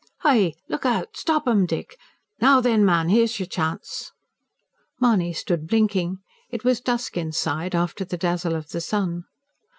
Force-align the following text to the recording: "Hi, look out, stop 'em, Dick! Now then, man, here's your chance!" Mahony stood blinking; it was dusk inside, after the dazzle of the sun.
"Hi, 0.21 0.55
look 0.67 0.83
out, 0.83 1.09
stop 1.15 1.47
'em, 1.47 1.67
Dick! 1.67 1.95
Now 2.41 2.59
then, 2.59 2.83
man, 2.83 3.09
here's 3.09 3.37
your 3.39 3.45
chance!" 3.45 4.11
Mahony 4.99 5.31
stood 5.31 5.67
blinking; 5.67 6.17
it 6.49 6.63
was 6.63 6.81
dusk 6.81 7.17
inside, 7.17 7.75
after 7.75 8.03
the 8.03 8.17
dazzle 8.17 8.55
of 8.55 8.69
the 8.69 8.81
sun. 8.81 9.25